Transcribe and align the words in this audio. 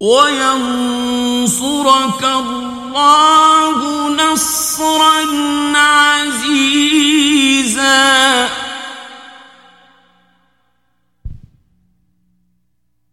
وينصرك 0.00 1.62
الله 2.24 4.08
نصرا 4.08 5.26
عزيزا. 5.78 6.98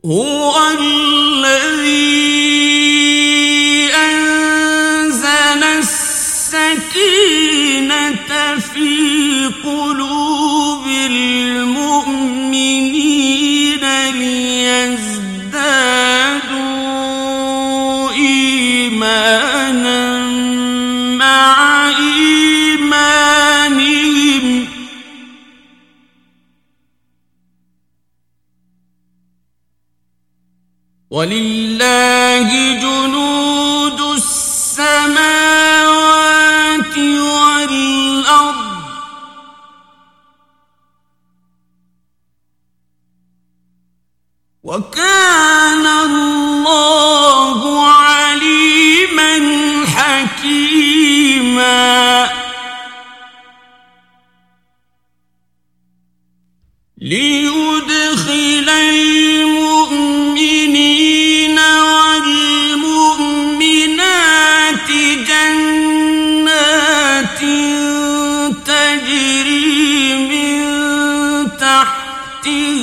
هو 0.06 0.56
ولله 31.16 32.50
جنود 32.82 33.35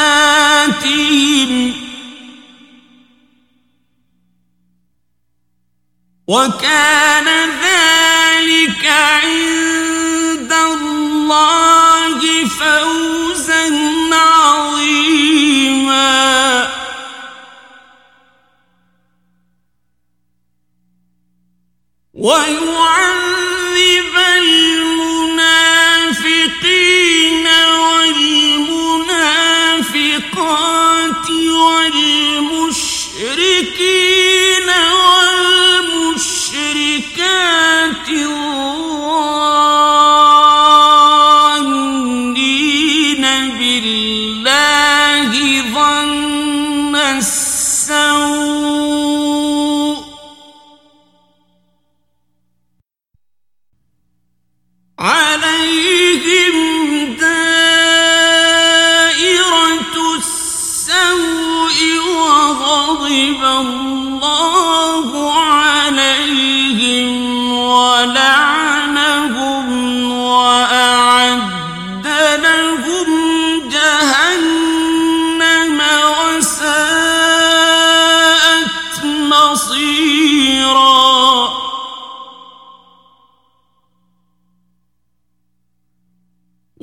وكان 6.29 7.29
ذلك 7.65 8.85
عند 8.87 10.53
الله 10.53 12.21
فوزا 12.49 13.65
عظيما 14.13 15.35
ويعذب 22.25 23.64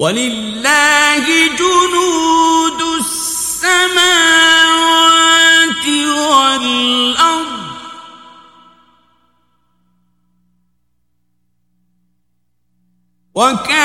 ولله 0.01 1.25
جنود 1.61 2.81
السماوات 2.99 3.95
والأرض. 6.17 7.61
وكان 13.35 13.80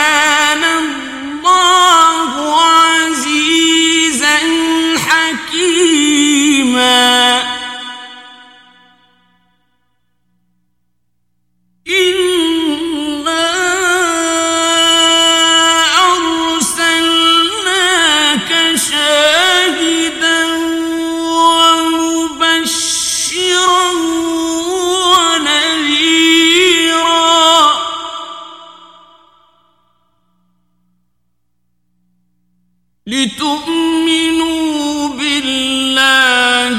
لتؤمنوا 33.09 34.99
بالله 35.09 36.79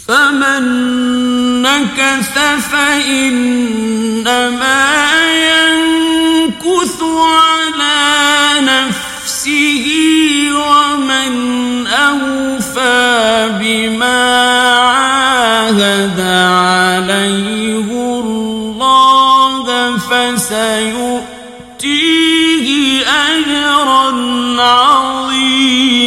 فمن 0.08 0.62
نكث 1.62 2.38
فإنما 2.72 3.66
ينكث 5.50 7.02
على 7.02 8.00
نفسه 8.60 9.86
ومن 10.52 11.86
أوفى 11.86 13.50
بما 13.60 14.45
الله 20.52 21.22
فسيؤتيه 21.86 23.06
أجرا 23.06 24.06
عظيما. 24.62 26.06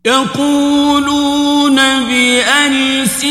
يقولون 0.05 1.75
بألسنتهم 2.03 3.23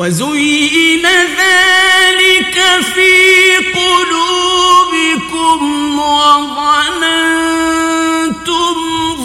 وزين 0.00 1.06
ذلك 1.06 2.56
في 2.94 3.56
قلوبكم 3.76 5.58
وظننتم 5.98 7.16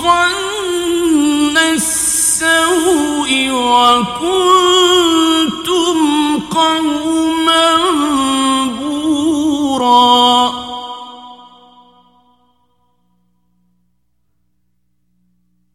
ظن 0.01 1.57
السوء 1.57 3.31
وكنتم 3.51 4.77
قوما 6.51 7.77
بورا. 8.79 10.51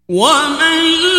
ومن 0.09 1.10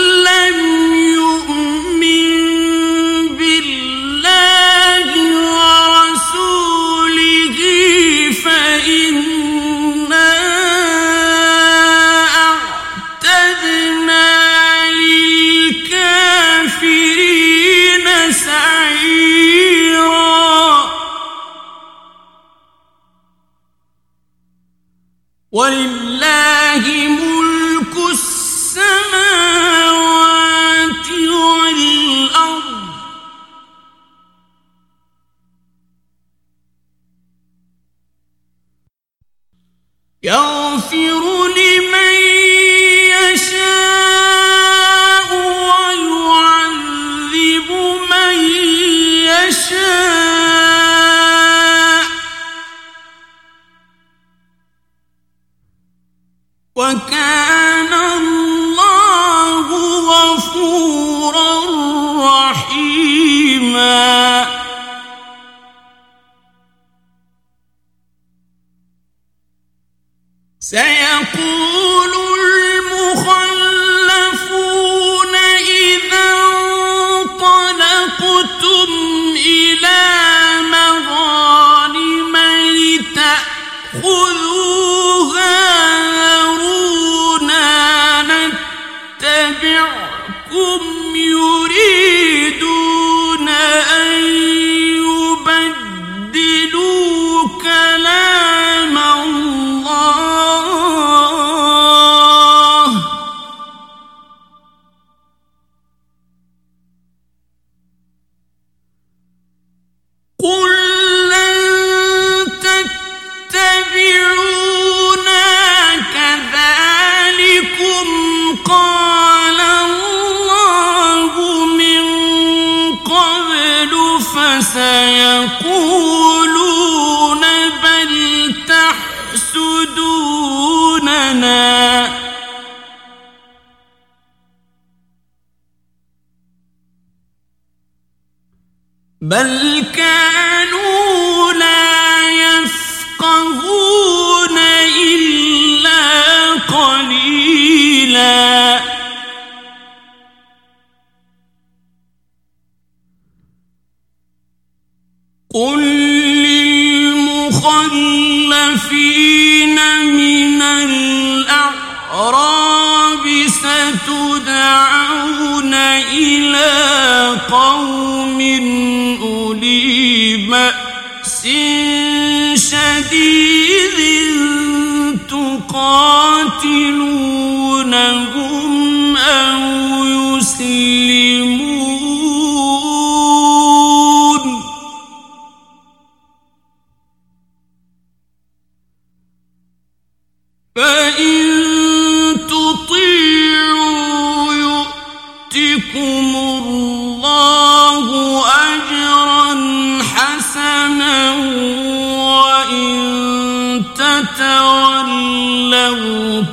ولله 25.51 26.86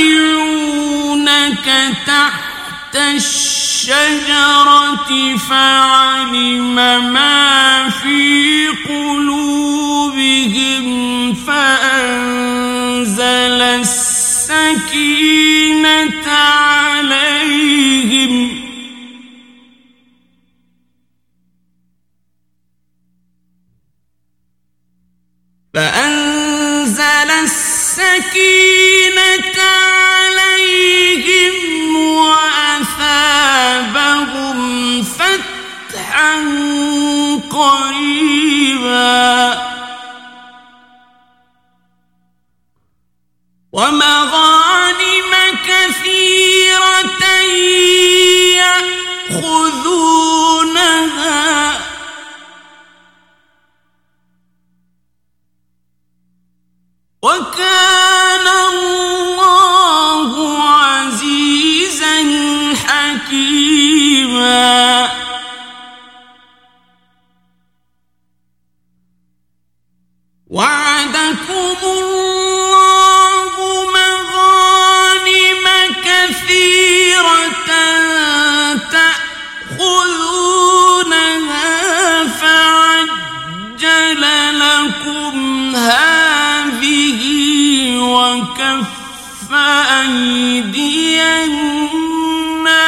يبايعونك 0.08 1.68
تحت 2.06 2.94
الشجرة 2.96 4.30
فعلم 5.50 6.74
ما 7.12 7.88
في 7.88 8.68
قلوبهم 8.88 10.84
فأنزل 11.34 12.82
السكينة 13.62 15.27
فأنزل 25.78 27.30
السكينة 27.44 28.78
عليهم 30.18 31.56
وأثابهم 32.16 33.38
فتحا 35.02 36.34
قريبا. 37.50 39.37
لكم 84.88 85.76
هذه 85.76 87.20
وكف 87.98 89.52
أيدي 90.00 91.22
الناس 91.44 92.78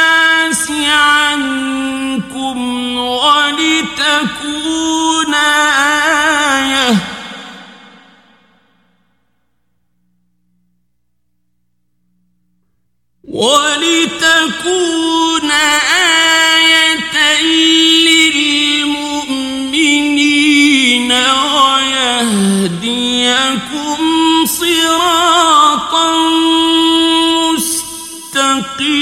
عنكم 0.89 2.59
ولتكون 2.97 4.15
آية. 5.35 6.97
ولتكون 13.25 15.10
ويهديكم 22.61 23.97
صراطا 24.47 26.13
مستقيما. 28.33 29.01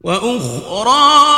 وأخرى 0.00 1.35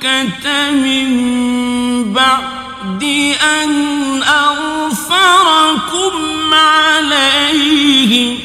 مكة 0.00 0.70
من 0.70 1.08
بعد 2.12 3.02
أن 3.62 4.22
أغفركم 4.22 6.14
عليهم. 6.54 8.38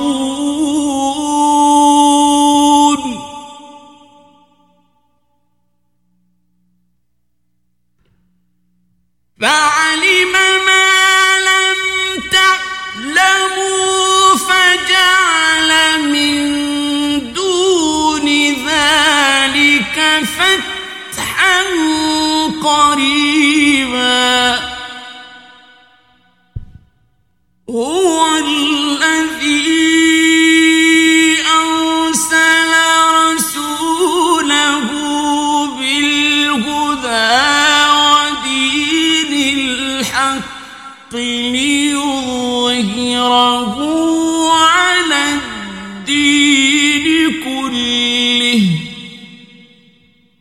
الدين 46.09 47.05
كله 47.43 48.61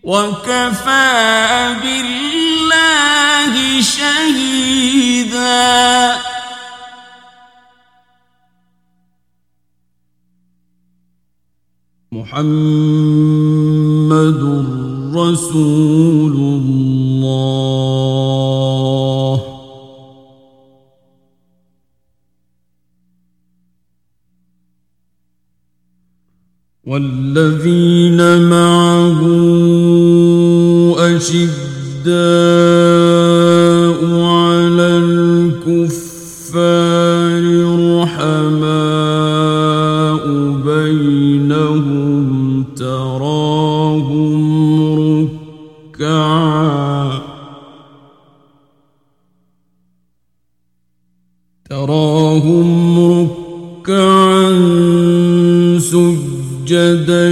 وكفى 0.03 1.77
بالله 1.83 3.55
شهيدا. 3.81 5.35
محمد 12.13 13.63
رسول 15.17 16.14
والذين 26.95 28.21
معه 28.51 29.21
أشداء 30.99 32.15
على 34.23 34.89
الكفار 35.59 36.45
رحماء 37.99 38.65
بينهم 40.67 42.65
تراهم 42.77 44.45
ركعا 45.99 46.84
سجدا 56.65 57.29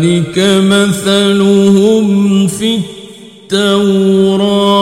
ذلك 0.00 0.38
مثلهم 0.64 2.46
في 2.46 2.78
التوراة. 3.52 4.80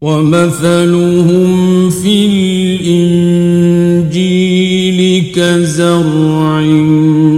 ومثلهم 0.00 1.90
في 1.90 2.26
الإنجيل 3.46 4.12
كزرع 5.34 6.60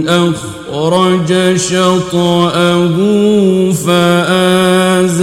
أخرج 0.07 1.57
شطأه 1.57 2.95
فآزره 3.71 5.19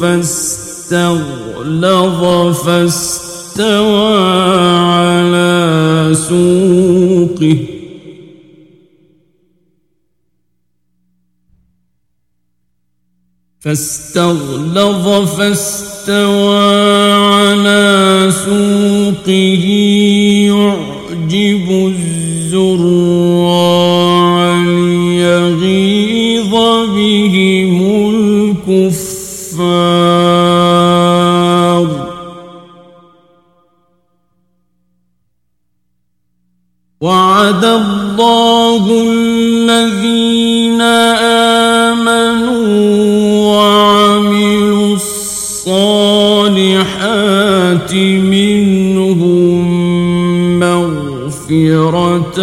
فاستغلظ 0.00 1.40
فاستوى 2.64 4.05
سوقه. 6.28 7.76
فاستغلظ 13.66 15.06
فاستوى 15.36 17.12
على 17.12 18.30
سوقه 18.44 19.32
يعجب 20.46 21.66
الزراع 21.94 22.85
منهم 47.94 49.66
مغفرة 50.58 52.38